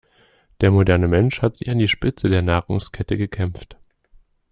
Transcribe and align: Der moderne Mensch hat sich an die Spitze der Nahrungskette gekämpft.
Der 0.61 0.71
moderne 0.71 1.07
Mensch 1.07 1.43
hat 1.43 1.55
sich 1.57 1.69
an 1.69 1.77
die 1.77 1.87
Spitze 1.87 2.27
der 2.27 2.41
Nahrungskette 2.41 3.17
gekämpft. 3.17 3.77